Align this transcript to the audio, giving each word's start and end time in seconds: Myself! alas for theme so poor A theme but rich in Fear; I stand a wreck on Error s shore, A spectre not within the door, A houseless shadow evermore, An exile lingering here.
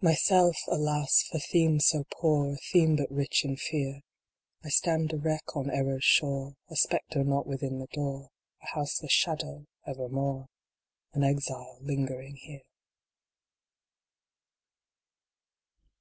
Myself! 0.00 0.56
alas 0.68 1.24
for 1.24 1.40
theme 1.40 1.80
so 1.80 2.04
poor 2.12 2.54
A 2.54 2.56
theme 2.56 2.94
but 2.94 3.10
rich 3.10 3.44
in 3.44 3.56
Fear; 3.56 4.02
I 4.62 4.68
stand 4.68 5.12
a 5.12 5.16
wreck 5.18 5.56
on 5.56 5.72
Error 5.72 5.96
s 5.96 6.04
shore, 6.04 6.54
A 6.70 6.76
spectre 6.76 7.24
not 7.24 7.48
within 7.48 7.80
the 7.80 7.88
door, 7.88 8.30
A 8.62 8.66
houseless 8.76 9.10
shadow 9.10 9.66
evermore, 9.84 10.46
An 11.14 11.24
exile 11.24 11.78
lingering 11.80 12.36
here. 12.36 12.62